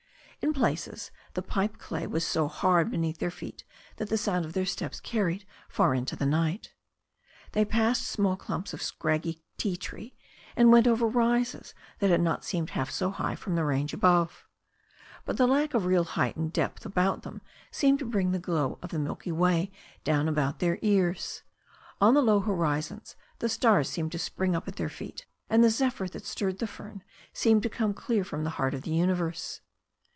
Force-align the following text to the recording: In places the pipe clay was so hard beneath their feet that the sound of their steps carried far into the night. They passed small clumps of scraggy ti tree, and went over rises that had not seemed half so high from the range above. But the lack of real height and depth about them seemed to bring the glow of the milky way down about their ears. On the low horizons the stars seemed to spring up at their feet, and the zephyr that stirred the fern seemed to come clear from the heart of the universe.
In 0.43 0.53
places 0.53 1.11
the 1.35 1.43
pipe 1.43 1.77
clay 1.77 2.07
was 2.07 2.25
so 2.25 2.47
hard 2.47 2.89
beneath 2.89 3.19
their 3.19 3.29
feet 3.29 3.63
that 3.97 4.09
the 4.09 4.17
sound 4.17 4.43
of 4.43 4.53
their 4.53 4.65
steps 4.65 4.99
carried 4.99 5.45
far 5.69 5.93
into 5.93 6.15
the 6.15 6.25
night. 6.25 6.73
They 7.51 7.63
passed 7.63 8.07
small 8.07 8.35
clumps 8.35 8.73
of 8.73 8.81
scraggy 8.81 9.43
ti 9.59 9.77
tree, 9.77 10.15
and 10.55 10.71
went 10.71 10.87
over 10.87 11.05
rises 11.07 11.75
that 11.99 12.09
had 12.09 12.21
not 12.21 12.43
seemed 12.43 12.71
half 12.71 12.89
so 12.89 13.11
high 13.11 13.35
from 13.35 13.53
the 13.53 13.63
range 13.63 13.93
above. 13.93 14.47
But 15.25 15.37
the 15.37 15.45
lack 15.45 15.75
of 15.75 15.85
real 15.85 16.05
height 16.05 16.35
and 16.35 16.51
depth 16.51 16.87
about 16.87 17.21
them 17.21 17.43
seemed 17.69 17.99
to 17.99 18.05
bring 18.05 18.31
the 18.31 18.39
glow 18.39 18.79
of 18.81 18.89
the 18.89 18.97
milky 18.97 19.31
way 19.31 19.71
down 20.03 20.27
about 20.27 20.57
their 20.57 20.79
ears. 20.81 21.43
On 22.01 22.15
the 22.15 22.21
low 22.23 22.39
horizons 22.39 23.15
the 23.37 23.47
stars 23.47 23.89
seemed 23.89 24.11
to 24.13 24.19
spring 24.19 24.55
up 24.55 24.67
at 24.67 24.77
their 24.77 24.89
feet, 24.89 25.27
and 25.51 25.63
the 25.63 25.69
zephyr 25.69 26.07
that 26.07 26.25
stirred 26.25 26.57
the 26.57 26.65
fern 26.65 27.03
seemed 27.31 27.61
to 27.61 27.69
come 27.69 27.93
clear 27.93 28.23
from 28.23 28.43
the 28.43 28.49
heart 28.57 28.73
of 28.73 28.81
the 28.81 28.91
universe. 28.95 29.61